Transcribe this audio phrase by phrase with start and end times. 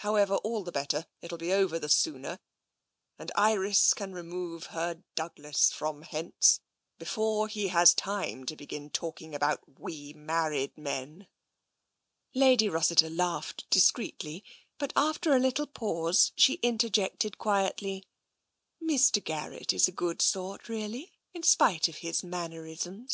[0.00, 1.06] However, all the better.
[1.22, 2.38] It'll be over the sooner,
[3.18, 6.60] and Iris can remove her Douglas from hence
[6.98, 11.28] before he has time to begin talking about' we married men.'"
[12.34, 14.44] Lady Rossiter laughed discreetly,
[14.76, 18.04] but after a little pause she interjected quietly:"
[18.86, 19.24] Mr.
[19.24, 23.08] Garrett is a good sort, really, in spite of his mannerisms."